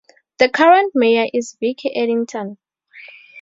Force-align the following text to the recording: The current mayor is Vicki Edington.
The 0.39 0.49
current 0.49 0.93
mayor 0.95 1.29
is 1.31 1.55
Vicki 1.61 1.93
Edington. 1.95 2.57